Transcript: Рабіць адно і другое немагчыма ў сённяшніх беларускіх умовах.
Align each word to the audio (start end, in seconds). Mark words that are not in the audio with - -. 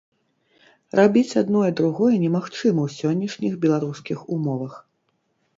Рабіць 0.99 1.37
адно 1.41 1.61
і 1.69 1.75
другое 1.79 2.11
немагчыма 2.25 2.81
ў 2.87 2.95
сённяшніх 2.97 3.53
беларускіх 3.67 4.25
умовах. 4.39 4.73